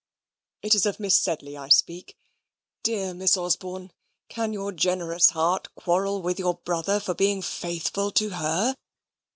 [0.63, 2.17] It is of Miss Sedley I speak.
[2.81, 3.91] Dear Miss Osborne,
[4.29, 8.75] can your generous heart quarrel with your brother for being faithful to her?